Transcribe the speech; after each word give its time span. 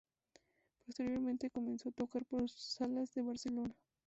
Posteriormente, 0.83 1.51
comenzó 1.51 1.89
a 1.89 1.91
tocar 1.91 2.25
por 2.25 2.49
salas 2.49 3.13
de 3.13 3.21
Barcelona. 3.21 3.75